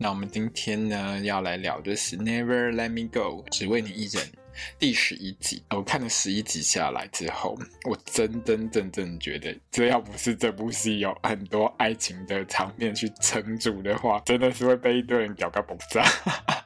[0.00, 4.24] 那我们今天呢，要来聊的是《Never Let Me Go》，只为你一人，
[4.78, 5.60] 第十一集。
[5.70, 16.04] 我看了十一集下来之后，我真真正正觉得，这要不是这部戏有很多爱情的场面去撑住的话，真的是会被一堆人屌个爆炸。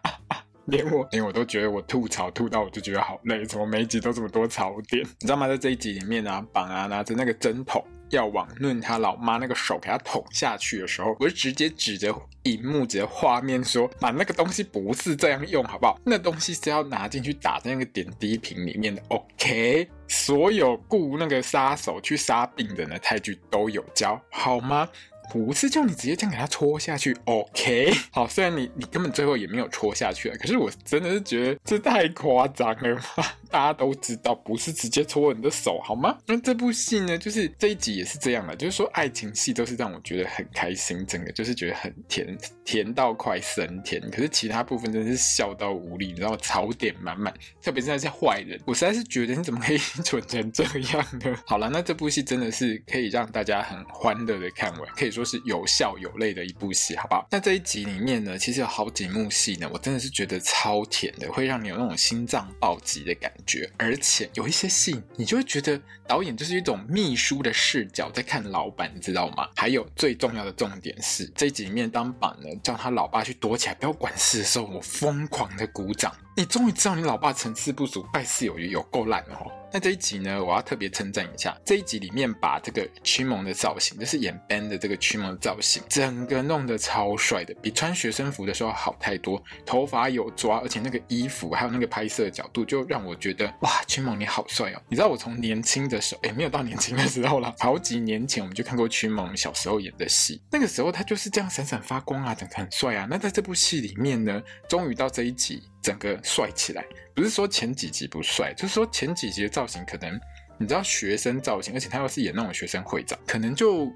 [0.66, 5.02] 连我连我都觉得我吐槽吐到我就觉得好累，怎么每一集都这么多槽点？
[5.02, 5.48] 你知道吗？
[5.48, 7.82] 在这一集里面啊，绑啊拿着那个针筒。
[8.12, 15.98] 要往论他老妈那个手给他捅下去的时候，我就直接指着荧幕、指着画面说：“把，那个东西不是这样用，好不好？
[16.04, 19.02] 那东西是要拿进去打在那个点滴瓶里面的。
[19.08, 24.88] ”OK，所有雇那个杀手去杀病人的泰剧都有教，好吗？
[25.32, 27.90] 不是叫你直接这样给他戳下去，OK？
[28.12, 33.34] 好，虽然你你根本最后也没有戳下去，可是我真的是觉得这太夸张了吧。
[33.50, 36.16] 大家都知道，不是直接戳你的手，好吗？
[36.26, 44.00] 那这部戏呢，就是这一集也是这样的，就是说爱情戏都是让我觉得很开心，整个就是觉得很甜，甜到快升天。
[44.10, 51.34] 可是其他部分真的是笑到无力，你知道，槽点满满，特别是那些坏人，我实在是觉得你怎么可以 蠢成这样呢？
[51.46, 57.24] 好了，那这部戏真的是可以让大家很欢乐的看完，可以说就是有笑有泪的一部戏，好不好？
[57.30, 63.70] 那这一集里面呢，其实有好几幕戏呢，我真的是觉得超甜的，会让你有那种心脏暴击的感觉。
[63.76, 69.48] 而且有一些戏，你就会觉得导演就是一种秘书的视角在看老板，你知道吗？
[69.54, 76.12] 还有最重要的重点是，这一集里面当板呢叫他老爸去躲起来不要管事的时候，我疯狂的鼓掌。
[76.36, 79.61] 你终于知道你老爸成事不足败事有余有够烂哦。
[79.72, 89.42] 那这一集呢，我要特别称赞一下，这一集里面把这个驱蒙的造型，就是演 Ben 的这个驱蒙的造型，整个弄得超帅的，比穿学生服的时候好太多。
[89.64, 94.82] 头发有抓，而且那个衣服还有那个拍摄角度，就让我觉得哇，驱蒙你好帅哦！
[94.88, 103.06] 你知道我从年轻的时候，诶，没有到年轻的时候了，好几年前我们就看过驱蒙小时候演的戏，那个时候他就是这样闪闪发光啊，整个很帅啊。
[103.08, 105.62] 那在这部戏里面呢，终于到这一集。
[105.82, 106.84] 整个帅起来，
[107.14, 110.18] 不是说前几集不帅，就是说前几集的造型可能
[110.58, 113.92] 你知道学生造型，而且他又是演那种学生会长，可能就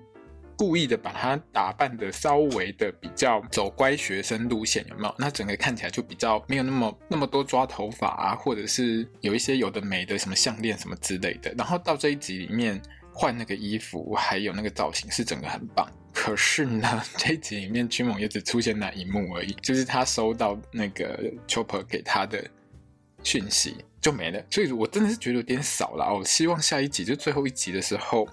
[0.56, 5.14] 故意的把他打扮的稍微的比较走乖学生路线，有没有？
[5.18, 11.54] 那整个看起来就比较没有那么那么多抓头发啊，或者是有一些有的没的什么项链什么之类的。
[11.56, 12.80] 然后到这一集里面
[13.12, 15.86] 换那个衣服，还有那个造型是整个很棒。
[16.26, 22.44] 可是呢，这一集里面君猛也只出现那一幕而已，就是他收到那个 Chopper 给他的
[23.22, 26.12] 讯息就没了，所以我真的是觉得有点少了。
[26.12, 28.26] 我希望下一集就最后一集的时候，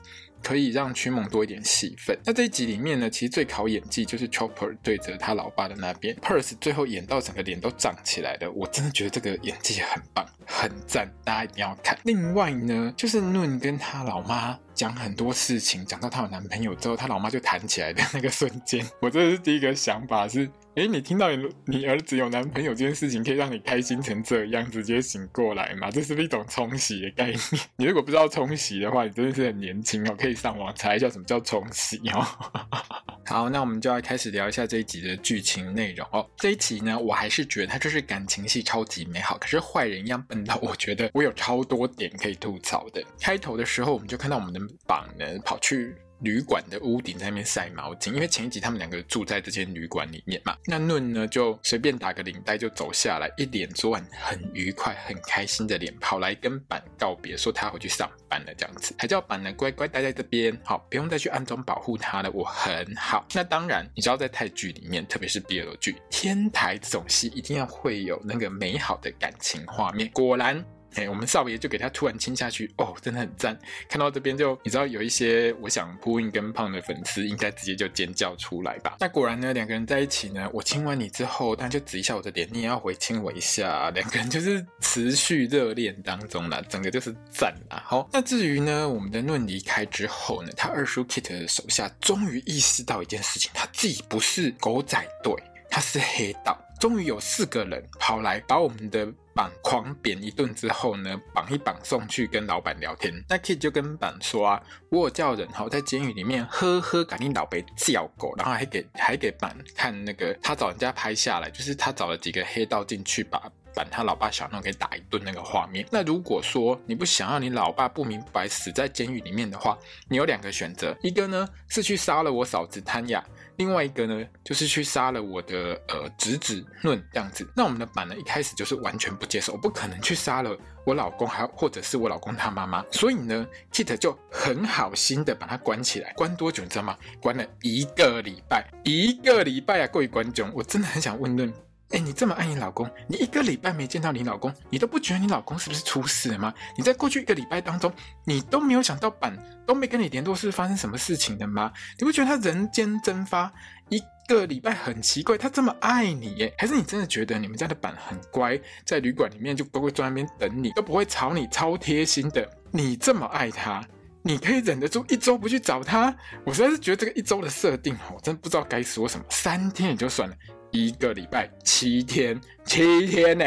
[0.43, 2.15] 可以让驱蒙多一点戏份。
[2.25, 11.97] 那这一集里面呢，其实最考演技就是 Chopper 对着他老爸的那边，Purse 最后演到整个脸都涨起来了，我真的觉得这个演技很棒，很赞，大家一定要看。
[12.03, 14.59] 另外呢，就是 Noon 跟他老妈。
[14.73, 25.91] 讲很多事情，讲到她有男朋友之后，她老妈就弹起来的那个瞬间，我这是第一个想法是：诶，你听到你你儿子有男朋友这件事情，可以让你开心成这样，直接醒过来吗？
[25.91, 27.39] 这是不是一种冲洗的概念？
[27.77, 32.25] 你如果不知道冲洗的话，你真的是很年轻哦，可以上网查一下什么叫冲洗哦。
[33.27, 36.27] 好，那我们就要开始聊一下这一集的剧情内容哦。
[36.37, 43.03] 这一集呢，我还是觉得它就是感情戏超级美好，可是坏人一样笨到我觉得我有超多点可以吐槽的。
[43.21, 45.95] 开头的时候，我们就看到我们的榜呢跑去。
[46.23, 50.57] 旅馆的屋顶在那边晒毛巾，因为前一集他们两个住在这间旅馆里面嘛。
[50.65, 63.25] 那论呢就随便打个领带就走下来，一脸昨晚很愉快、很开心的脸，跑来跟板告别，说他回去上班了，这样子，还叫板呢乖乖待在这边，好，不用再去暗中保护他了，我很好。
[63.33, 70.09] 那当然，你知道在泰剧里面，特别是 BL 剧，天台这种戏一定要会有那个美好的感情画面。
[70.13, 70.63] 果然。
[70.95, 73.57] 哎，我们少爷就给他突然亲下去，哦，真的很赞。
[73.89, 78.97] 看到这边就，你知道有一些，我想扑印跟胖的粉丝应该直接就尖叫出来吧。
[78.99, 83.89] 那果然呢，两个人在一起呢，我亲完你之后，他就指一下我的脸，你也要回亲我一下。
[83.91, 87.81] 两个人就是持续热恋当中了，整个就是赞啦。
[87.85, 95.33] 好，那至于呢，我们的论离开之后呢，他二叔 Kit 的手下终于意识到一件事情，他自己不是狗仔队，
[95.69, 96.59] 他是黑道。
[96.79, 99.07] 终于有四个人跑来把我们的。
[99.33, 103.13] 板狂扁一顿之后呢，绑一绑送去跟老板聊天。
[103.27, 113.39] 那 Kid 就跟板说啊，我有叫人哈在监狱里面呵呵赶紧老被叫狗，然后还给还给板看那个他找人家拍下来，就是他找了几个黑道进去把
[113.75, 115.83] 板他老爸小诺给打一顿那个画面。
[115.91, 119.75] 那如果说你不想要你老爸不明不白死在监狱里面的话，
[120.07, 123.23] 你有两个选择，一个呢是去杀了我嫂子谭雅。
[123.57, 127.47] 另外一个呢，就是去杀了我的呃侄子论这样子。
[127.55, 132.83] 那我们的板呢，一开始就是完全不接受，我不可能去杀了我老公，还或者是我老公他妈妈。
[132.91, 136.97] 所以呢，Kit 就很好心的把他关起来，关多久你知道吗？
[137.21, 139.87] 关了一个礼拜，一个礼拜啊！
[139.87, 141.53] 各位观众，我真的很想问论。
[141.93, 146.51] 哎，你这么爱你老公，你一个礼拜没见到你老公，你都不觉得你老公是不是出事了吗？
[146.75, 147.93] 你在过去一个礼拜当中，
[148.25, 151.71] 你都没有想到板都没跟你联络，是发生什么事情的吗？
[151.99, 153.53] 你不觉得他人间蒸发
[153.89, 155.37] 一个礼拜很奇怪？
[155.37, 162.49] 他这么爱你耶，还是你真的觉得你们家的板很乖，在旅馆里面就乖乖坐在那边等你，都不会吵你，超贴心的。
[162.71, 163.87] 你这么爱他，
[164.23, 166.11] 你可以忍得住一周不去找他？
[166.43, 169.23] 我实在是觉得这个一周的设定，我真不知道该说什么。
[169.29, 170.35] 三天也就算了。
[170.73, 173.45] 一个礼拜七天，七天呢？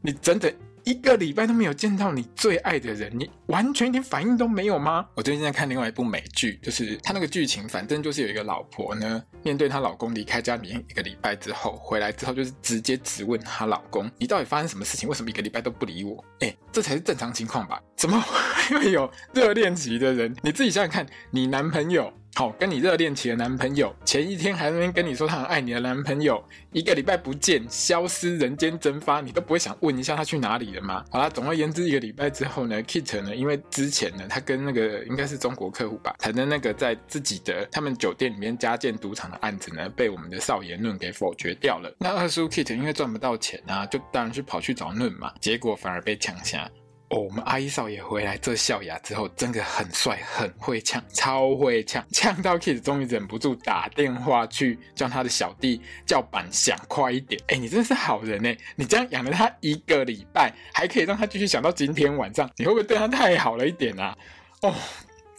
[0.00, 0.50] 你整整
[0.84, 5.04] 一个礼拜都没有见到你最爱的人，你完全一点反应都没有吗？
[5.16, 15.08] 我最近在看另外一部美剧，就是他那个剧情，反正就是有一个老婆呢，面对她老公离开家里面一个礼拜之后回来之后，就是直接质问她老公：“你到底发生什么事情？
[15.08, 17.82] 为什么一个礼拜都不理我？”哎，这才是正常情况吧？
[17.96, 18.24] 怎么
[18.70, 20.32] 会有热恋期的人？
[20.42, 22.12] 你自己想想看，你男朋友。
[22.34, 26.40] 好，跟你热恋期的男朋友，前一天还在那边跟你说他很爱你的男朋友，
[26.72, 31.04] 一个礼拜不见，消失人间蒸发，你都不会想问一下他去哪里了吗？
[31.10, 41.92] 好啦，总而言之，一个礼拜之后呢，Kit 呢，因为之前呢，他跟那个应该是中国客户吧，谈的那个在自己的他们酒店里面加建赌场的案子呢，被我们的少爷论给否决掉了。
[41.98, 46.70] 那二叔 Kit 因为赚不到钱啊，就当然去跑去找论嘛，结果反而被抢下。
[47.10, 57.40] 哦，我们阿姨少爷回来这笑牙之后，真的很帅，很会呛，超会呛，呛到 Kiss 终于忍不住打电话去叫他的小弟叫板想快一点。
[57.48, 58.56] 哎，你真的是好人哎！
[58.76, 64.14] 你这样养了他一个礼拜，还可以让他继续想到今天晚上，你会不会对他太好了一点啊？
[64.62, 64.74] 哦。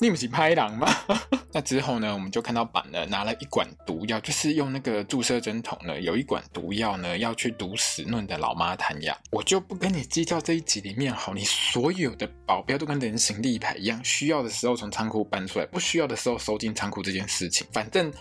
[0.02, 0.88] 你不是拍狼吗？
[1.52, 9.18] 那之后呢，我们就看到板呢拿了一管毒药，就是用那个注射针筒呢，有一管毒药呢要去毒死嫩的老妈谭雅。
[9.32, 18.12] 我就不跟你计较这一集里面好，你所有的保镖都跟人形立牌一样，需要的时候从仓库搬出来，不需要的时候收进仓库这件事情，反正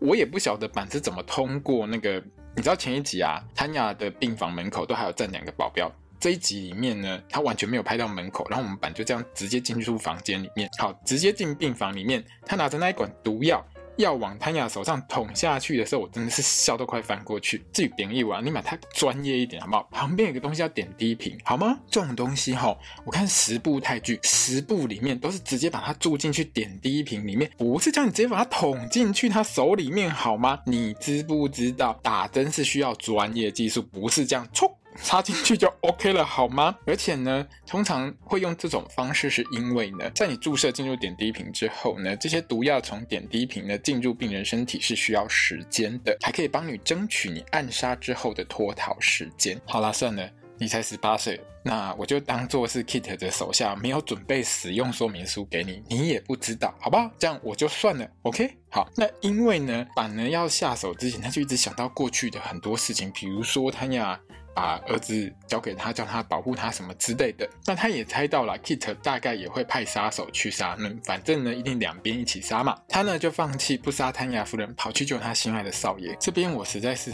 [0.00, 2.22] 我也不晓得板是怎么通过那个。
[2.56, 5.90] 你知道前一集啊，谭雅的病房门口都还有站两个保镖。
[6.24, 13.62] 这一集里面呢，他完全没有拍到门口，然后我们板就这样直接进入房间里面，好，直接进病房里面，他拿着那一管毒药
[13.98, 17.62] 要往谭雅手上捅下去的时候，我真的是笑都快翻过去。
[17.74, 19.82] 至于点一碗，你把它专业一点好不好？
[19.90, 21.78] 旁边有个东西要点滴瓶，好吗？
[21.90, 22.74] 这种东西哈，
[23.04, 30.58] 我看十部泰剧，十部里面都是直接把它注进去点滴瓶里面，不是叫你直接把它捅进去他手里面好吗？
[30.64, 34.74] 你知不知道打针是需要专业技术，不是这样冲。
[35.02, 36.76] 插进去就 OK 了，好吗？
[36.86, 49.60] 而且呢，通常会用这种方式，是因为呢，在你注射进入点滴瓶之后呢，这些毒药从点滴瓶呢进入病人身体是需要时间的，还可以帮你争取你暗杀之后的脱逃时间。
[49.66, 57.10] 好啦，算了，你才十八岁，那我就当做是 Kit 的手下没有准备使用说明书给你，你也不知道，好不好？
[57.18, 58.56] 这样我就算了，OK？
[58.70, 64.20] 好，那因为呢，板呢要下手之前，他就一直想到过去的很多事情，比如说他呀。
[64.54, 67.48] 把儿子交给他，叫他保护他什么之类的。
[67.66, 70.76] 那他也猜到了，Kit 大概也会派杀手去杀。
[70.78, 72.78] 那反正呢，一定两边一起杀嘛。
[72.88, 76.16] 他呢就放弃不杀谭雅夫人，跑去救他心爱的少爷。
[76.20, 77.12] 这边我实在是，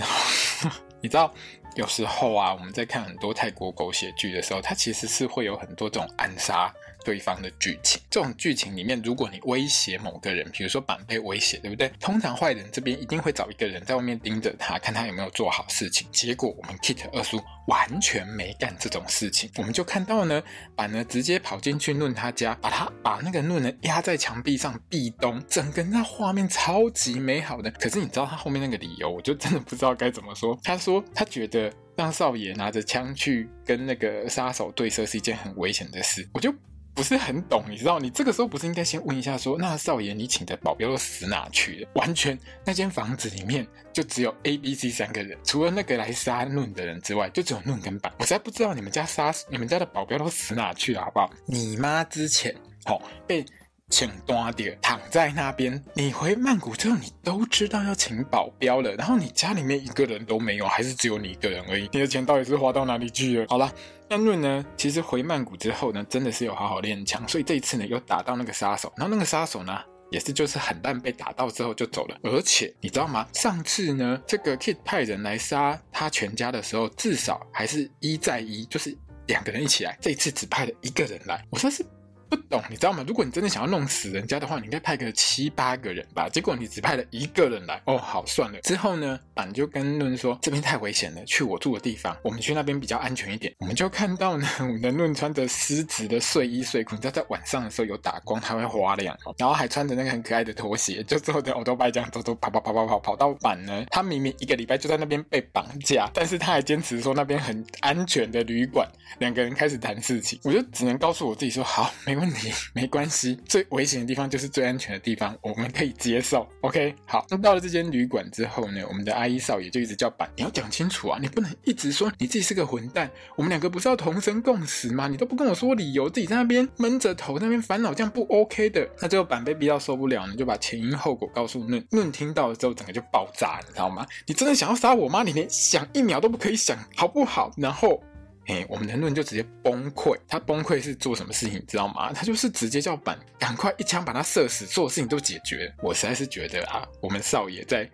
[1.01, 1.33] 你知道，
[1.77, 6.73] 有时候啊，我们在看很多泰国狗血剧的时候，它其实是会有很多这种暗杀。
[7.05, 11.91] 对方的剧情，这种剧情里面，如果你威胁某个人，比如说板被威胁，对不对？
[12.01, 16.07] 通常坏人这边一定会找一个人在外面盯着他，看他有没有做好事情。
[16.13, 20.43] 结果我们 Kit 二叔完全没干这种事情，我们就看到呢，
[20.75, 27.71] 板呢直接跑进去论他家，把他把那个论呢压在墙壁上壁咚，整个那画面超级美好的。
[27.73, 30.59] 可是你知道他后面那个理由，我就真的不知道该怎么说。
[30.63, 36.53] 他说他觉得让少爷拿着枪去跟那个杀手对射是一件很危险的事，我就。
[36.95, 37.99] 不是很懂，你知道？
[37.99, 41.89] 你这个时候不是应该先问一下说，那少爷，你请的保镖都死哪去了？
[41.95, 48.13] 完全那间房子里面就只有 A、B、C 三个人，除了那个来杀论的人之外，就只有论跟板。
[48.19, 51.31] 我实在不知道你们家杀你们家的保镖都死哪去了，好不好？
[51.47, 52.55] 你妈之前
[52.85, 53.45] 好、哦、被
[53.91, 55.83] 请多点躺在那边。
[55.95, 61.89] 你回曼谷之后，你都知道要请保镖了，然后你家里面一个人都没有，还是只有你一个人而已。
[61.93, 63.47] 你的钱到底是花到哪里去了？
[63.49, 63.71] 好了，
[64.09, 69.79] 那论呢，其实回曼谷之后呢，真的是有好好练枪，所以这一次呢，又打到那个杀手，然后那个杀手呢，
[70.11, 72.17] 也是就是很烂，被打到之后就走了。
[72.23, 73.27] 而且你知道吗？
[73.35, 79.99] 上次呢，这个 Kid 派人来杀他全家的时候，至少还是一在一，就是两个人一起来。
[80.01, 81.85] 这一次只派了一个人来，我说是。
[82.31, 83.05] 不懂，你知道吗？
[83.07, 86.29] 如果你真的想要弄死人家的话，你应该派个七八个人吧。
[86.29, 87.83] 结果你只派了一个人来。
[87.87, 88.61] 哦，好，算了。
[88.61, 93.53] 之后呢，板就跟论说这边太危险了，去我住的地方，我们去那边比较安全一点。
[93.59, 103.85] 我们就看到呢，我们的论穿着丝质的睡衣睡裤，你知道在晚上的时候有打光，它会花亮，然后还穿着那个很可爱的拖鞋，就坐着欧兜拜这样走走跑跑跑跑跑跑到板呢。
[103.91, 108.89] 他明明一个礼拜就在那边被绑架，但是他还坚持说那边很安全的旅馆。
[109.19, 113.41] 两个人开始谈事情，我就只能告诉我自己说好，没问题，没关系。
[113.47, 116.47] 最危险的地方就是最安全的地方，我们可以接受。
[116.61, 117.25] OK，好。
[117.31, 123.11] 那到了这间旅馆之后呢，我们的阿姨少爷就一直叫板，你要讲清楚啊，你不能一直说你自己是个混蛋。
[123.37, 125.09] 我们两个不是要同生共死吗？
[125.09, 128.87] 你都不跟我说理由，自己在那边闷着头，那边烦恼，这样不 OK 的。
[129.01, 131.83] 那最后板被逼到受不了呢，就把前因后果告诉论。
[131.93, 134.07] 论听到了之后，整个就爆炸，你知道吗？
[134.27, 135.23] 你真的想要杀我吗？
[135.23, 137.51] 你连想一秒都不可以想，好不好？
[137.57, 138.03] 然后。
[138.47, 140.19] 哎，我们的论就直接崩溃。
[140.27, 142.13] 他崩溃是做什么事情，你知道吗？
[142.13, 145.73] 他就是直接叫板赶快一枪把他射死，所有事情都解决。
[145.83, 147.89] 我实在是觉得啊，我们少爷在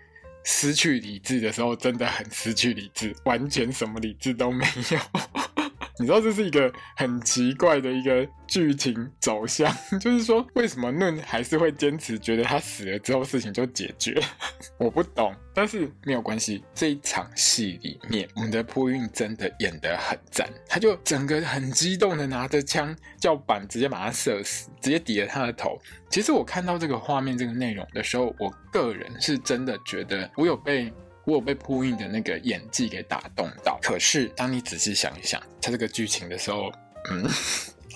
[0.45, 5.66] 失去理智的时候真的很失去理智，完全什么理智都没有。
[5.99, 14.21] 你知道这是一个很奇怪的一个剧情走向， 就是说为什么嫩还是会坚持觉得他死了之后事情就解决？
[14.79, 16.63] 我不懂，但是没有关系。
[16.75, 25.79] 这一场戏里面，我们的朴韵真的演得很赞，他就整个很激动的拿着枪叫板直接把他射死，直接抵了他的头。
[26.11, 30.93] 其实我看到这个画面这个内容的时候，我个人是真的觉得我有被。
[31.27, 36.73] 我有被朴韵的那个演技给打动到，可是当你仔细想一想他这个剧情的时候，
[37.11, 37.29] 嗯。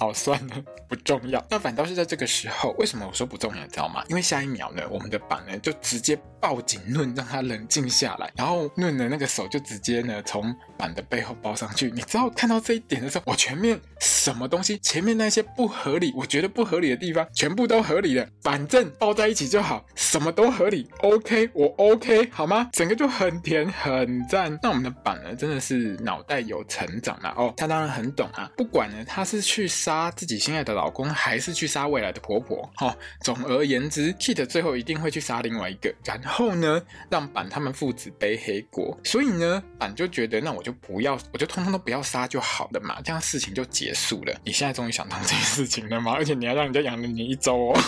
[0.00, 0.57] 好，算了，
[0.88, 1.45] 不重要。
[1.50, 3.66] 那反倒是在这个时候，为什么我说不重要？
[3.66, 4.02] 知道吗？
[4.09, 8.33] 因为下一秒呢，我们的板呢就直接抱紧论，让他冷静下来。
[8.35, 11.90] 然后论的那个手就直接呢从板的背后抱上去。
[11.90, 18.26] 你知道看到这一点的时候，我前面什么东西，前面那些不合理，我觉得不合理的地方，全部都合理了。
[18.42, 20.88] 反正抱在一起就好，什么都合理。
[21.02, 22.71] OK，我 OK 好吗？
[22.73, 24.59] 整个就很甜很赞。
[24.62, 27.52] 那我们的板呢，真的是脑袋有成长了哦。
[27.54, 29.89] 他当然很懂啊，不管呢他是去杀。
[29.90, 32.70] 杀自己心爱的老公，还是去杀未来的婆婆？
[32.78, 36.80] 哦，总而言之，Kid 最后一定会去杀另外一个，然后呢，
[37.11, 38.97] 让板他们父子背黑锅。
[39.02, 44.40] 所以呢，板就觉得，那我就不要，我就通通都不要杀就好了嘛，这样事情就结束了。
[44.44, 46.12] 你现在终于想通这件事情了吗？
[46.12, 47.80] 而且你还让人家养了你一周哦。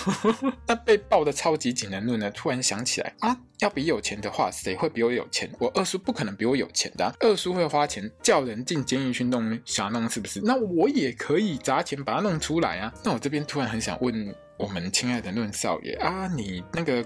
[0.67, 3.39] 那被抱的超级紧的论呢，突然想起来啊。
[3.63, 5.49] 要比有钱的话，谁会比我有钱？
[5.61, 7.15] 我二叔不可能比我有钱的。
[7.21, 10.41] 二叔会花钱叫人进监狱去弄，想弄是不是？
[10.43, 12.93] 那我也可以砸钱把它弄出来啊。
[13.05, 17.05] 那我这边突然很想问我们亲爱的论少爷啊，你那个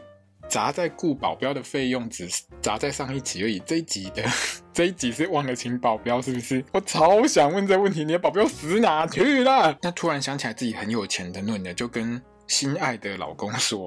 [0.48, 2.26] 砸在雇保镖的费用只
[2.62, 4.24] 砸在上一集而已，这一集的
[4.72, 6.64] 这一集是忘了请保镖是不是？
[6.72, 9.76] 我超想问这个问题，你的保镖死哪去了？
[9.82, 13.86] 那突然想起来自己很有钱的论呢，就跟心爱的老公说。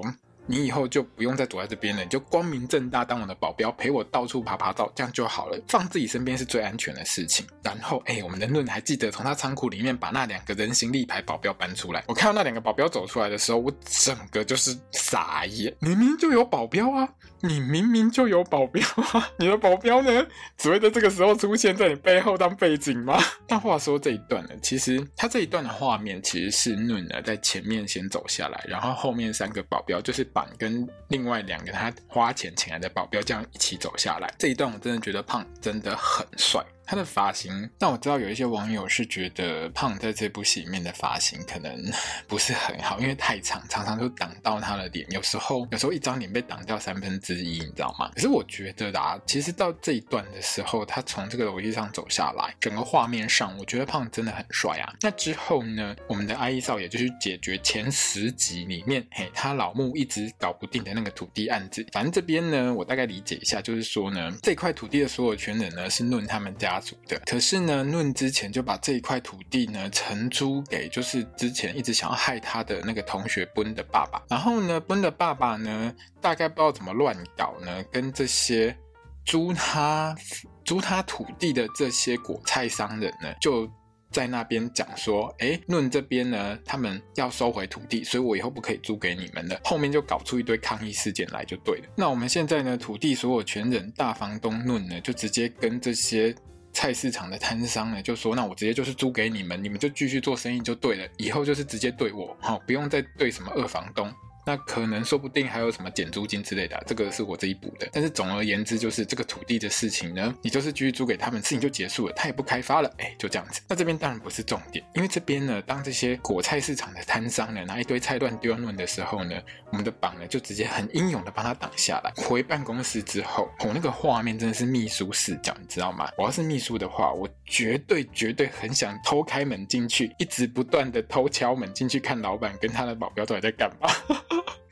[0.50, 5.56] 你以后就不用再躲在这边了，你就光明正大当我的保镖，陪我到处爬爬照，这样就好了。
[5.68, 7.46] 放自己身边是最安全的事情。
[7.62, 12.02] 然后，哎，我们的论还记得从他仓库里面把那两个人形立牌保镖搬出来。
[12.08, 15.72] 我看到那两个保镖走出来的时候，我整个就是傻眼。
[15.78, 17.08] 明明就有保镖啊，
[17.42, 20.26] 你明明就有保镖啊，你的保镖呢，
[20.58, 23.22] 只会在这个时候出现在你背后当背景吗？
[23.46, 30.39] 但话说这一段呢，其实他这一段的画面其实是论呢在前面先走下来，然后后面三个保镖就是把。
[30.58, 36.64] 跟另外两个他花钱请来的保镖这样一起走下来，这一段我真的觉得胖真的很帅。
[36.90, 41.80] 他的发型，但我知道有一些网友是觉得胖在这部戏里面的发型可能
[42.26, 45.08] 不是很好，因为太长，常常都挡到他的脸。
[45.12, 48.10] 有时候，有时候一张脸被挡掉三分之一，你知道吗？
[48.12, 54.92] 可是我觉得啦，其实到这一段的时候，他从这个楼梯上走下来，整个画面上，我觉得胖真的很帅啊。
[55.00, 61.86] 那之后呢，我们的阿一少爷就去解决前十集里面，嘿，他老木一直搞不定的那个土地案子。
[61.92, 66.79] 反正这边呢，我大概理解一下，就是说呢，这块土地的所有权人呢是论他们家。
[67.06, 74.22] 的，可是呢，论之前就把这一块土地呢承租给，就是之前一直想要害他的那个同学奔的爸爸。
[74.28, 78.76] 然后呢，奔的爸爸呢，大概不知道怎么乱搞呢，跟这些
[79.24, 80.16] 租他
[80.64, 83.70] 租他土地的这些果菜商人呢，就
[84.12, 89.60] 在那边讲说，诶，论这边呢，他们要收回土地，所以我以后不可以租给你们了。
[89.62, 91.84] 后面就搞出一堆抗议事件来，就对了。
[91.96, 96.34] 那我们现在呢，土地所有权人大房东论呢，就直接跟这些
[96.72, 104.12] 菜市场的摊商呢，就说，那我直接就是租给你们，你们就继续做生意就对了，以后就是直接对我，好，不用再对什么二房东。
[104.44, 107.88] 那可能说不定还有什么减租金之类的，这个是我这一补的。
[107.92, 113.60] 但是总而言之，就是这个土地的事情呢，你就是继续租给他们，事情就结束了，他也不开发了，哎，就这样子。
[113.68, 122.12] 那这边当然不是重点，因为这边呢，当这些果菜市场的摊商呢拿一堆菜乱丢乱的时候呢，我们的绑呢就直接很英勇的帮他挡下来。
[122.16, 126.08] 回办公室之后，我那个画面真的是秘书视角，你知道吗？
[126.16, 133.90] 我要是秘书的话，我绝对绝对很想偷开门进去，一直不断的偷敲门进去看老板跟他的保镖到底在干嘛。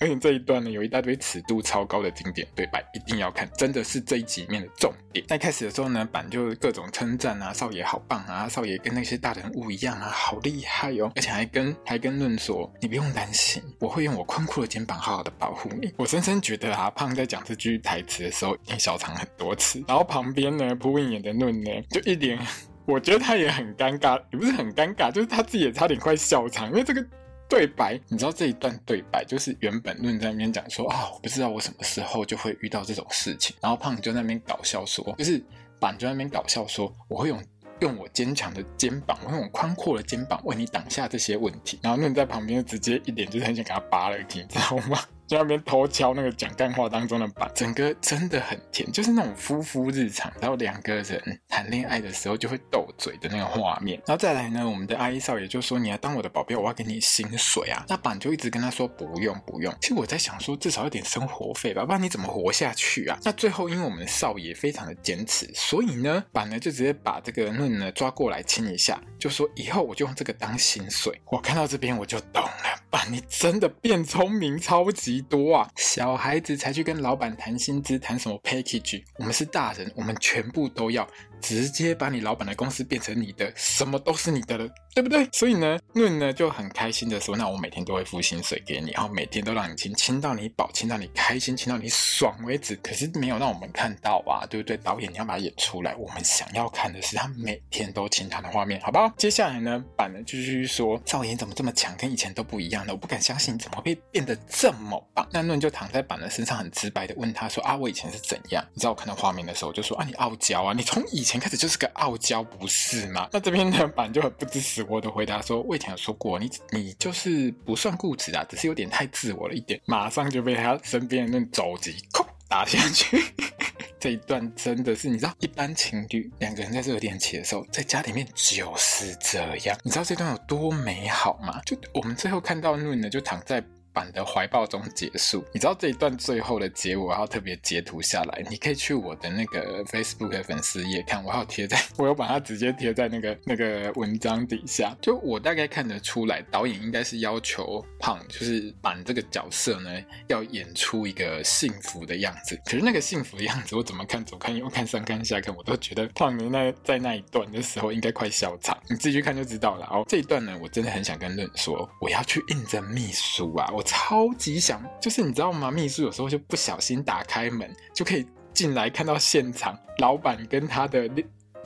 [0.01, 5.25] 而且这一段呢，有一大堆尺度超高的经典对白，一定要看，真的是这一集面的重点。
[5.27, 15.93] 在开始的时候呢，板就各种称赞啊，少爷好棒啊，少爷跟那些大人物一样啊，好厉害哦，而且还跟还跟论说，你不用担心，我会用我宽阔的肩膀好好的保护你。
[15.97, 19.83] 我深深觉得啊，胖在讲这句台词的时候，一定笑场很多次。
[19.89, 22.39] 然后旁边呢，朴颖演的论呢，就一脸，
[22.87, 27.05] 我觉得他也很尴尬，也不是很尴尬，就是他自己也差点快笑场，因为这个。
[27.49, 35.43] 对白，你知道这一段对白就是原本论在那边讲说啊，我不知道我什么时候就会遇到这种事情，然后胖就在那边搞笑说，就是
[35.81, 37.43] 板就在那边搞笑说，我会用
[37.81, 44.99] 用我坚强的肩膀，我用我宽阔的肩膀为你挡下这些问题，然后论在旁边直接一脸就是很想给他扒了，你知道吗？
[45.29, 54.01] 在那边偷敲那个讲干话当中的板，整个真的很甜，就是那种夫妇日常，然后两个人谈恋爱的时候就会斗嘴的那个画面。
[54.07, 63.19] 然后再来呢，我们的阿姨少爷就说：“你要当我的保镖，我要给你薪水啊。”那板就一直跟他说：“不用不用。”其实我在想说，至少有点生活费吧，不然你怎么活下去啊？
[63.23, 75.18] 那最后因为我们少爷非常的坚持，所以呢，板呢就直接把这个嫩呢抓过来亲一下，就说：“以后我就用这个当薪水。”我看到这边我就懂了，板你真的变聪明，超级。
[75.23, 75.71] 多啊！
[75.77, 79.03] 小孩子才去跟老板谈薪资，谈什么 package？
[79.17, 81.07] 我们是大人，我们全部都要。
[81.41, 85.29] 直接把你老板的公司变成你的，什么都是你的了，对不对？
[85.33, 94.77] 所以呢，论呢就很开心的说：“那我每天都会付薪水给你，然后每天都让你亲，亲到你饱，亲到你开心，亲到你爽为止。”可是没有让我们看到啊，对不对？
[94.79, 99.13] 导演你要把它演出来，我们想要看的是他每天都亲他的画面，好不好？
[99.17, 102.93] 接下来呢，板呢继续说：“赵岩怎么这么强，跟以前都不一样了？
[102.93, 113.29] 我不敢相信怎么会变得这么棒。”那论就躺在板的身上，很直白的问他说：“啊，我以前是怎样？”你知道我看到画面的时候，就说：“啊，你傲娇啊，你从以前。”开始就是个傲娇，不是吗？
[113.33, 123.23] 那这边的板就很不知死活的回答说：“我以前有说过，你你就是不算固执啊，只是有点太自我了一点。”马上就被他身边的那肘击，哐打下去。
[124.01, 129.79] 这一段真的是，你知道，一般情侣两个人在热恋期的时候，在家里面就是这样。
[129.85, 131.61] 你知道这段有多美好吗？
[131.65, 133.63] 就我们最后看到论呢，就躺在。
[133.99, 144.97] 板的怀抱中结束，你知道这一段最后的结尾，我要特别截图下来，你可以去我的那个 Facebook 粉丝页看，我还有贴在，我有把它直接贴在那个那个文章底下。
[145.03, 149.91] 就我大概看得出来，导演应该是要求胖，就是板这个角色呢，
[150.29, 152.57] 要演出一个幸福的样子。
[152.67, 159.85] 可是那个幸福的样子，我怎么看左看右看上看下看，我都觉得胖的那在那一段的时候应该快笑场，你自己去看就知道了。
[159.91, 163.85] 哦，这一段呢，我真的很想跟论说，我要去应征秘书啊，我。
[163.89, 165.71] 超级想，就是你知道吗？
[165.71, 171.09] 秘书有时候就不小心打开门，就可以进来看到现场，老板跟他的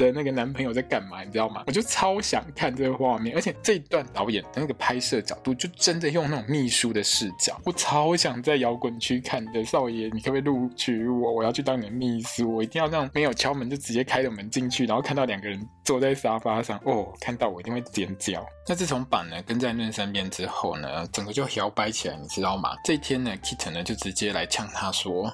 [0.07, 1.65] 的那个男朋友在干嘛，你知道吗？
[1.67, 9.65] 我就超想看这个画面，而且这一段导演的那个拍摄角度，就真的用那种秘书的视角，我超想在摇滚区看的。
[9.65, 11.33] 少爷，你可不可以录取我？
[11.33, 18.45] 我要去当你的秘书，我一定要让没有敲门就直接开了门进去，然后看到两个人坐在沙发上，哦，看到我一定会尖叫。
[18.69, 22.75] 那自从板呢跟在论身边之后呢，整个就摇摆起来，你知道吗？
[22.85, 25.33] 这一天呢，Kit 呢就直接来呛他说。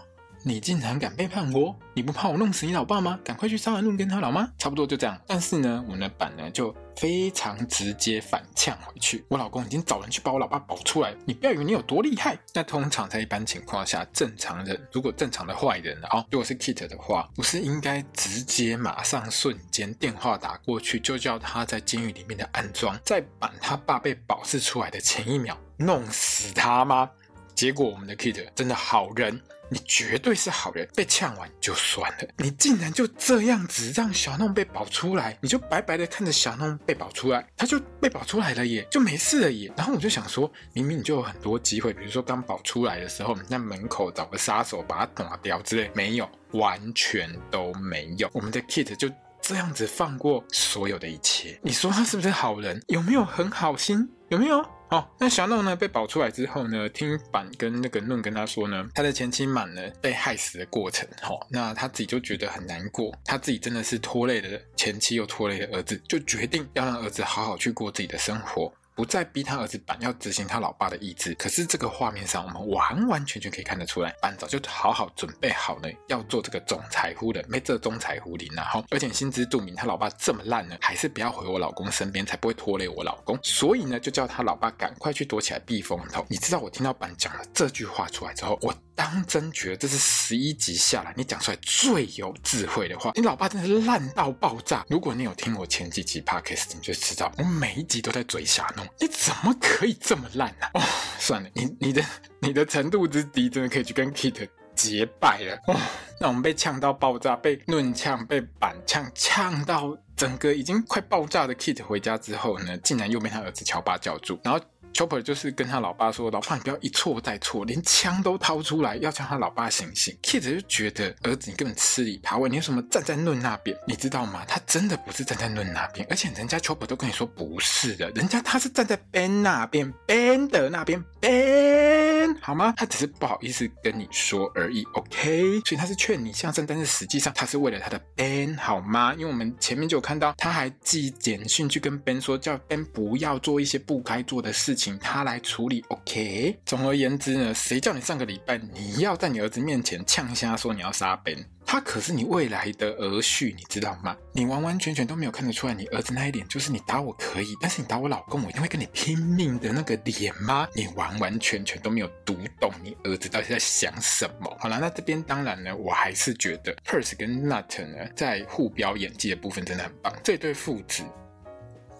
[0.48, 1.76] 你竟然敢背叛我！
[1.92, 3.20] 你不怕我弄死你老爸吗？
[3.22, 4.50] 赶快去杀完论跟他老妈！
[4.56, 5.20] 差不多就这样。
[5.26, 9.22] 但是呢，我们的板呢就非常直接反呛回去。
[9.28, 12.38] 我老公已经找人去把我老爸保出来，你不要以为你有多厉害。
[12.54, 27.10] 那通常在一般情况下，正常人如果正常的坏人哦，如果是 Kit 的话，不是应该直接马上瞬间电话打过去，就叫他在监狱里面的安装，在板他爸被保释出来的前一秒弄死他吗？
[27.58, 29.40] 结果我们的 Kit 真的好人。
[29.70, 39.70] 你绝对是好人，被呛完就算了，你竟然就这样子让小弄被保出来，你就白白的看着小弄被保出来，他就被保出来了耶，就没事了耶。
[39.76, 48.30] 然后我就想说，明明你就有很多机会，比如说刚保出来的时候，你在门口找个杀手把他打掉之类，没有，完全都没有。
[48.32, 49.10] 我们的 Kit 就。
[49.40, 51.58] 这样子放过所有的一切。
[51.62, 52.82] 你说他是不是好人？
[52.88, 54.06] 有没有很好心？
[54.30, 54.62] 有没有？
[54.90, 61.06] 哦，那小诺呢被保出来之后呢，听板跟那个论跟他说呢，他的前妻满了被害死的过程。
[61.24, 68.72] 哦，那他自己就觉得很难过，他自己真的是拖累了前妻又拖累了儿子，就决定要让儿子好好去过自己的生活。
[68.98, 83.38] 不再逼他儿子板要执行他老爸的意志，可是这个画面上，我们完完全全可以看得出来，板早就好好准备好了要做这个总裁夫人，没这总裁夫的，然后而且心知肚明，他老爸这么烂呢，还是不要回我老公身边，才不会拖累我老公。
[83.40, 86.26] 所以呢，就叫他老爸赶快去躲起来避风头。
[86.28, 93.12] 你知道我听到板讲了这句话出来之后，我当真觉得这是十一集下来你讲出来最有智慧的话。
[93.14, 94.84] 你老爸真是烂到爆炸。
[94.88, 98.87] 如果你有听我前几集 podcast，你就知道我每一集都在嘴瞎弄。
[98.98, 100.66] 你怎么可以这么烂呢？
[100.74, 100.82] 哦，
[101.18, 102.02] 算了，你你的
[102.40, 105.54] 你的程度之低，真的可以去跟 Kit 结拜了。
[105.66, 105.76] 哦，
[106.20, 114.60] 那我们被呛到爆炸，被论呛，被板呛，呛到整个已经快爆炸的 Kit 回家之后呢，竟然又被他儿子乔巴叫住，然后。
[114.92, 123.76] Chopper 就是跟他老爸说：“老爸，你不要一错再错，连枪都掏出来，要叫他老爸醒醒。” Kit 就觉得儿子，你根本吃里扒外，你为什么站在论那边？
[123.86, 124.44] 你知道吗？
[124.48, 132.72] 他真的不是站在论那边，而且人家 Chopper 都跟你说不是的，人家他是站在 Ben 那边，Ben 的那边，Ben 好吗？
[132.76, 135.60] 他只是不好意思跟你说而已，OK？
[135.64, 139.12] 所以他是劝你向善，但是实际上他是为了他的 Ben 好吗？
[139.14, 144.77] 因为我们前面就有看到，他还寄简讯去跟 Ben 说，叫 Ben 不要做一些不该做的事。
[144.78, 146.56] 请他来处理，OK。
[146.64, 151.44] 总而言之呢，谁叫你上个礼拜你要在你儿子面前呛瞎说你要杀 Ben？
[151.66, 154.16] 他可是你未来的儿婿，你知道吗？
[154.32, 160.66] 你完完全全都没有看得出来，你儿子那一脸就是你打我可以，但是你打我老公，我一定会跟你拼命的那个脸吗？
[160.74, 164.56] 你完完全全都没有读懂你儿子到底在想什么。
[164.60, 170.10] 好了，那这边当然呢，我还是觉得 p e r s e 跟 Nut 呢，在互飙演技的部分真的很棒。
[170.24, 171.02] 这对父子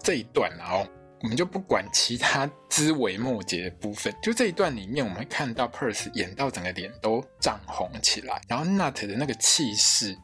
[0.01, 0.87] 这一段啊哦。
[1.21, 10.17] 我们就不管其他枝微末节的部分，就这一段里面，我们会看到 Perce 演到整个脸都涨红起来，然后 Nut 的那个气势。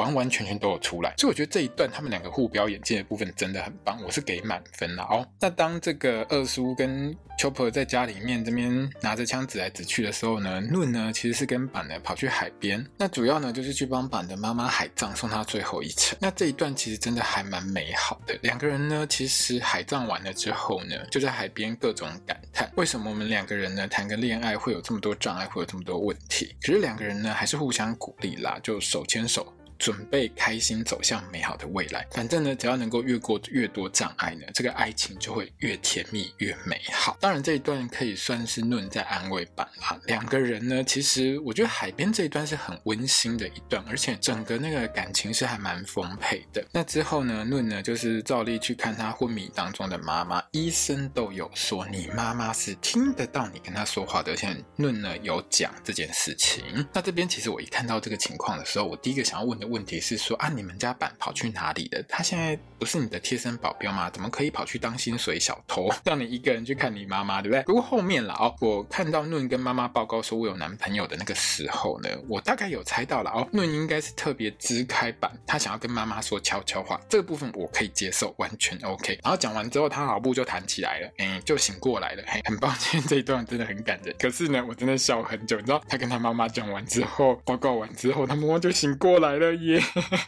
[0.00, 5.26] 完完全全都有出来，所以我觉得这一段他们两个互飙演技的部分真的很棒，我是给满分了哦。
[5.38, 16.16] 那当这个二叔跟 Chopper 在家里面这边拿着枪指来指去的时候呢，论呢其实是跟板呢跑去海边，那主要呢就是去帮板的妈妈海葬，送他最后一程。
[16.20, 26.54] 那这一段其实真的还蛮美好的，两个人呢其实海葬完了之后呢，就在海边各种感叹，为什么我们两个人呢谈个恋爱会有这么多障碍，会有这么多问题？
[26.62, 29.46] 可是两个人呢还是互相鼓励啦，就手牵手。
[29.80, 32.06] 准备开心走向美好的未来。
[32.10, 37.16] 反正呢，只要能够越过越多障碍呢，这个爱情就会越甜蜜越美好。
[37.18, 39.98] 当然，这一段可以算是论在安慰版啦。
[40.04, 46.62] 两个人呢，其实我觉得海边这一段是很温馨的一段，而且整个那个感情是还蛮丰沛的。
[46.70, 54.32] 那之后呢，论呢就是照例去看他昏迷当中的妈妈，医生都有说你妈妈是听得到你跟他说话的。
[54.32, 56.62] 而且论呢有讲这件事情。
[56.92, 59.69] 那这边其实我一看到这个情况的时候，我第一个想要问的。
[59.70, 62.02] 问题是说啊，你们家板跑去哪里了？
[62.08, 64.10] 他现在不是你的贴身保镖吗？
[64.10, 67.62] 怎么可以跑去当薪水小偷， 让你一个人去看你妈妈，对不对？
[67.62, 79.18] 不过后面了哦，我看到论跟妈妈报告说我有男朋友的那个时候呢，我大概有猜到了哦，论应该是特别支开板，他想要跟妈妈说悄悄话，这个部分我可以接受，完全 OK。
[79.22, 82.22] 然后讲完之后，他脑部就弹起来了，哎，就醒过来了。
[82.26, 84.14] 嘿，很抱歉， 这一段真的很感人。
[84.18, 89.59] 可是呢，我真的笑很久，你知道，他跟他妈妈讲完之后，报告完之后，他妈妈就醒过来了。
[89.60, 89.82] 耶，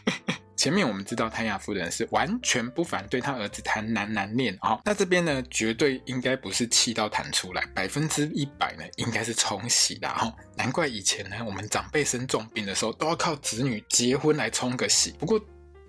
[0.55, 10.33] 前面我们知道谭亚夫人是完全不反对他儿子谈男男恋啊，那这边呢，绝对应该不是气到弹出来，百分之一百呢，应该是冲喜的哈。
[10.55, 15.11] 难怪以前呢，我们长辈生重病的时候，都要靠子女结婚来冲个喜。
[15.19, 15.39] 不过。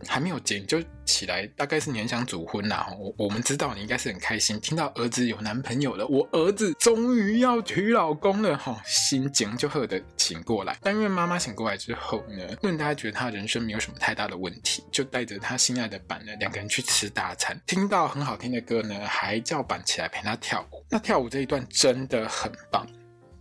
[0.07, 2.89] 还没有结就起来，大概是你很想主婚啦。
[2.99, 10.77] 我我们知道你应该是很开心，听到儿子有男朋友了，我儿子终于要娶老公了，哈，心情就喝的醒过来。
[10.83, 20.85] 但因为妈妈醒过来之后呢，论大家觉得他人生没有什么太大的问题，就带着他心爱的板呢，两个人去吃大餐，听到很好听的歌呢，还叫板起来陪他跳舞。
[20.91, 22.87] 那跳舞这一段真的很棒，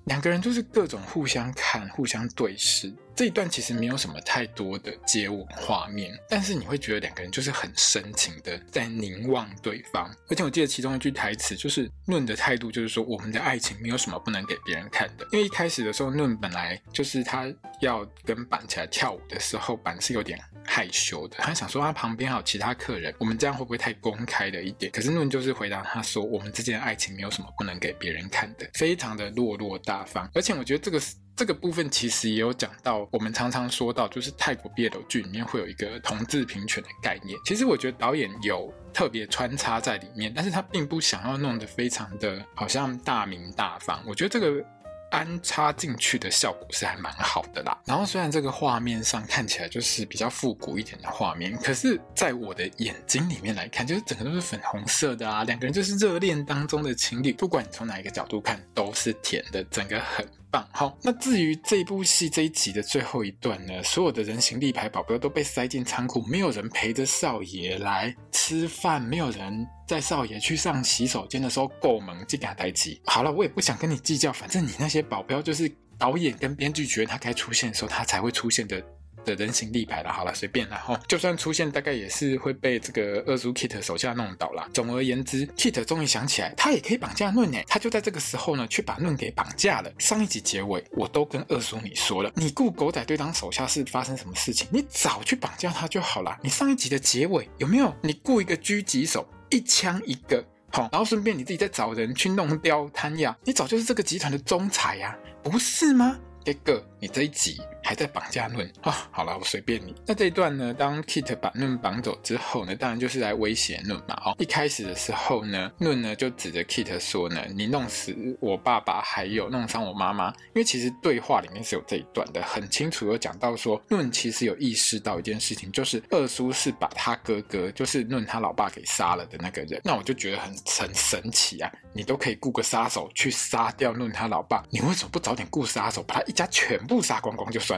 [0.06, 2.94] 两个人就是各种互相看，互相对视。
[3.16, 10.12] 这一段其实没有什么太多的接吻画面，但是你会觉得两个人就是很深情的在凝望对方。
[10.30, 15.28] 而且我记得其中一句台词就是论的态度就是说，我们的爱情没有什么不能给别人看的。
[15.32, 17.46] 因为一开始的时候，论本来就是他
[17.82, 24.92] 要跟板起来跳舞的时候，板是有点害羞的，他想说他旁边还有其他客人，我们这样会不会太公开了一点？
[24.92, 30.28] 可是论就是回答他说，我们之间的爱情没有什么不能给别人看的，非常的落落大方。
[30.34, 31.00] 而且我觉得这个。
[31.44, 37.38] 这个部分其实也有讲到，我们常常说到，就是泰国 BL 剧里面会有一个同志平权的概念。
[37.44, 44.02] 其实我觉得导演有特别穿插在里面，但是他并不想要弄得非常的好像大名大放。
[44.08, 44.66] 我觉得这个。
[45.14, 47.78] 安插进去的效果是还蛮好的啦。
[47.86, 60.28] 然后虽然这个画面上看起来就是比较复古一点的画面，可是在我的眼睛里面来看，就是整个都是粉红色的啊，两个人就是热恋当中的情侣，不管你从哪一个角度看都是甜的，整个很。
[60.54, 73.02] 棒好，那至于这部戏这一集的最后一段呢，所有的人形立牌保镖都被塞进仓库，没有人陪着少爷来吃饭，没有人在少爷去上洗手间的时候够门进给他待机。
[73.06, 78.80] 好了，我也不想跟你计较，反正你那些保镖就是导演跟编剧觉得他该出现的时候，他才会出现的。
[79.24, 81.00] 的人形立牌了，好了，随便了哈。
[81.08, 84.68] 就算出现，大概也是会被这个二叔 Kit 手下弄倒了。
[84.74, 87.64] 总而言之，Kit 终于想起来，他也可以绑架论诶。
[87.68, 89.92] 他就在这个时候呢，去把论给绑架了。
[89.98, 94.68] 上一集结尾，我都跟二叔你说了，你雇狗仔队当手下是发生什么事情？
[94.72, 96.38] 你早去绑架他就好了。
[96.42, 97.94] 你上一集的结尾有没有？
[98.02, 106.20] 你雇一个狙击手，一枪一个，好，然后顺便你自己再找人去弄掉贪亚，你早就是这个集团的总裁呀，不是吗？
[106.46, 109.94] 这个，你这一集还在绑架论啊、好了，我随便你。
[110.06, 110.74] 那这一段呢？
[110.74, 112.76] 当 Kit 把论绑走之后呢？
[112.76, 114.16] 当然就是来威胁论嘛。
[114.26, 129.82] 哦，一开始的时候呢，论呢就指着 Kit 说呢：“你弄死我爸爸，还有弄伤我妈妈。”因为其实对话里面是有这一段的，很清楚有讲到说，论其实有意识到一件事情，就是二叔是把他哥哥，就是论他老爸给杀了的那个人。
[129.84, 131.72] 那我就觉得很很神奇啊！
[131.94, 137.73] 你都可以雇个杀手去杀掉论他老爸，你为什么不早点雇杀手把他一家全部杀光光就算？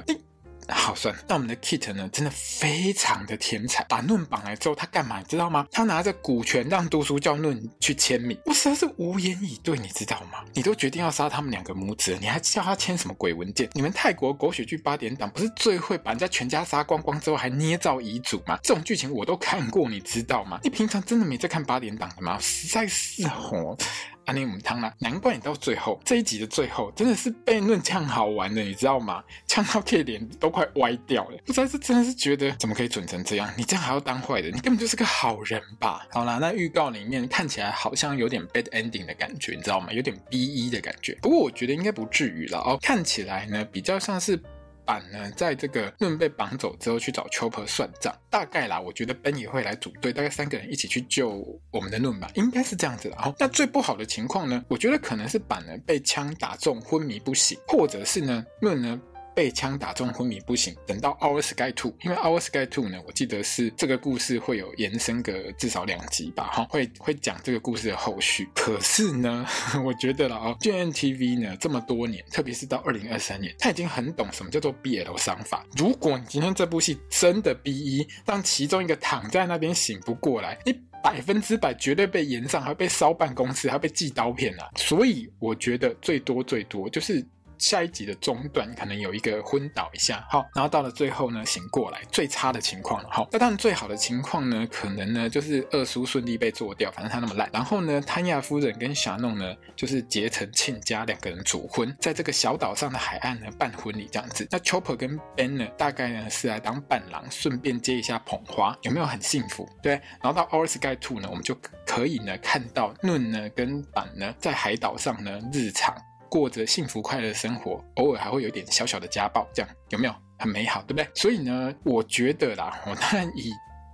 [0.67, 1.15] 好算。
[1.27, 3.83] 那我们的 Kit 呢，真的非常的天才。
[3.83, 5.19] 把论绑来之后，他干嘛？
[5.19, 5.67] 你知道吗？
[5.71, 8.35] 他拿着股权让读书叫论去签名。
[8.45, 10.43] 我实在是无言以对，你知道吗？
[10.55, 13.69] 你都决定要杀他们两个母子，你还叫他签什么鬼文件？
[13.73, 18.57] 你们泰国狗血剧八点档不是最会把人家全家杀光光之后还捏造遗嘱吗？
[18.63, 20.59] 这种剧情我都看过，你知道吗？
[20.63, 22.39] 你平常真的没在看八点档的吗？
[22.39, 23.77] 实在是吼。
[24.25, 29.23] 阿尼姆汤啦，难怪你到最后这一集的最后真的是被论呛好玩的，你知道吗？
[29.47, 31.37] 呛到 K 脸都快歪掉了。
[31.45, 33.51] 不知道是真的是觉得怎么可以蠢成这样？
[33.57, 34.53] 你这样还要当坏人？
[34.53, 36.05] 你根本就是个好人吧？
[36.11, 39.91] 好啦，那预告里面看起来好像有点 bad ending 的感觉，你知道吗？
[39.91, 41.17] 有点 BE 的感觉。
[41.21, 44.39] 不过我觉得应该不至于了哦，看起来呢比较像是。
[44.85, 53.17] 板呢，在这个论被绑走之后去找丘珀算账，大概啦，我觉得 Ben 也会来组队，大概三个人一起去救我们的论吧，应该是这样子的。
[53.17, 59.01] 好，那最不好的情况呢，我觉得可能是板呢被枪打中昏迷不醒，或者是呢论呢。
[59.35, 68.47] 被枪打中昏迷不醒，等到 Our Sky Two，因为 Our Sky Two 呢，我记得是这个故事会有延伸个至少两集吧，哈，会会讲这个故事的后续。
[68.55, 69.45] 可是呢，
[69.83, 75.65] 我觉得了哦，GNTV 呢这么多年，特别是到二零二三年，他已经很懂什么叫做 BL 商法。
[75.75, 84.69] 如果你今天这部戏真的 BE，让其中一个躺在那边醒不过来，你百分之百绝对被延上，还被烧办公室，还被寄刀片啊！
[84.77, 87.23] 所以我觉得最多最多就是。
[87.57, 104.47] 下一集的中段可能有一个昏倒一下，好，然后到了最后呢，醒过来，最差的情况了，好，那当然最好的情况呢，可能呢就是二叔顺利被做掉，反正他那么烂，然后呢，谭亚夫人跟霞弄呢就是结成亲家，两个人主婚，在这个小岛上的海岸呢办婚礼这样子。
[104.51, 109.67] 那 Chopper 跟 Ben 呢，大概呢是来当伴郎，顺便接一下捧花，有没有很幸福？
[109.81, 115.95] 对，然后到 Our Sky Two 呢，我们就可以呢看到论呢跟板呢在海岛上呢日常。
[116.29, 121.07] 过着幸福快乐的生活，偶尔还会有点小小的家暴，这样有没有很美好，对不对？
[121.13, 123.51] 所以呢，我觉得啦，我 当然以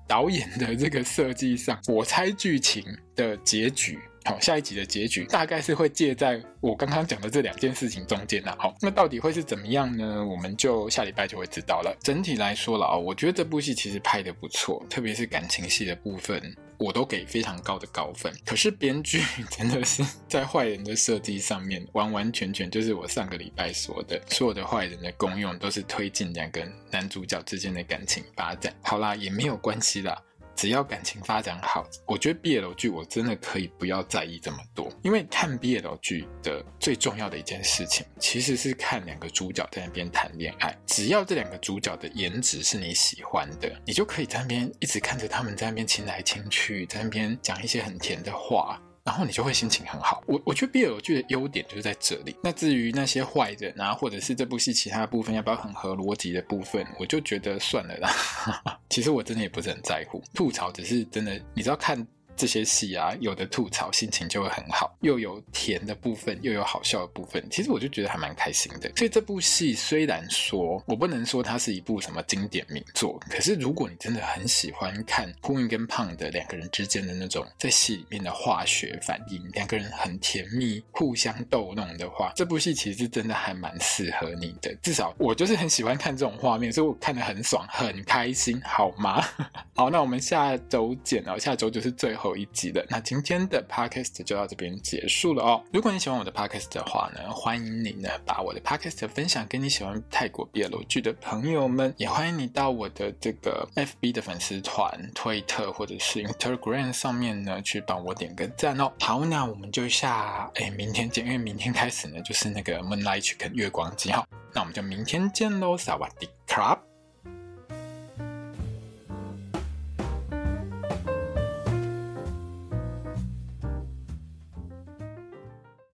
[0.08, 2.84] 导演的这个设计上，我猜剧情
[3.16, 8.56] 的结局，好，下一集的结局大概是会介在我刚刚讲的这两件事情中间啦。
[8.60, 10.24] 好，那到底会是怎么样呢？
[10.26, 11.98] 我们就下礼拜就会知道了。
[12.02, 16.56] 整体来说了啊，我觉得这部戏其实拍得不错，特别是感情戏的部分。
[16.78, 19.22] 我都给非常高的高分，可是编剧
[19.56, 28.74] 真的是在坏人的设计上面，完完全全就是我上个礼拜说的，所有的坏人的功用都是推进两个男主角之间的感情发展。
[28.82, 30.20] 好啦，也没有关系啦。
[30.56, 40.78] 只要感情发展好，我觉得 BL 剧我真的可以不要在意这么多，因为看 BL 剧的最重要的一件事情，其实是看两个主角在那边谈恋爱。
[40.86, 48.80] 只要这两个主角的颜值是你喜欢的，你就可以在那边一直看着他们在那边亲来亲去，在那边讲一些很甜的话。
[49.04, 50.24] 然后你就会心情很好。
[50.28, 52.36] 我我觉得 BL 剧的优点就是在这里。
[52.44, 58.10] 那至于那些坏人啊，或者是这部戏其他部分要不要很合逻辑的部分，我就觉得算了啦。
[58.90, 62.08] 其实我真的也不是很在乎，吐槽只是真的，你知道看。
[62.42, 68.92] 这些戏啊，有的吐槽，心情就会很好，又有甜的部分，又有好笑的部分，其实我就觉得还蛮开心的。
[68.96, 84.74] 所以这部戏虽然说我不能说它是一部什么经典名作，可是如果你真的很喜欢看呼应跟胖的两个人之间的那种在戏里面的化学反应，两个人很甜蜜，互相逗弄的话，这部戏其实真的还蛮适合你的。
[84.82, 89.24] 至少我就是很喜欢看这种画面，所以我看得很爽，很开心，好吗？
[89.76, 92.86] 好，那我们下周见哦，下周就是最后一集了。
[92.90, 95.64] 那今天的 podcast 就到这边结束了哦。
[95.72, 108.92] 如果你喜欢我的 podcast 的话呢，欢迎你呢把我的 podcast 分享给你喜欢泰国 BL 剧的朋友们，也欢迎你到我的这个 FB 的粉丝团、推特或者是 Instagram 上面呢去帮我点个赞哦。
[109.00, 114.26] 好，那我们就下哎明天见，因为明天开始呢就是那个 Moonlight Chicken 月光机哈。
[114.54, 116.91] 那我们就明天见喽，萨瓦迪卡。